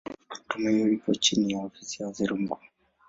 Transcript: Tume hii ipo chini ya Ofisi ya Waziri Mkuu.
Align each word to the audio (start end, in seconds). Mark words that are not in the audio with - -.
Tume 0.47 0.71
hii 0.71 0.93
ipo 0.93 1.13
chini 1.15 1.53
ya 1.53 1.59
Ofisi 1.59 2.01
ya 2.03 2.07
Waziri 2.07 2.33
Mkuu. 2.33 2.59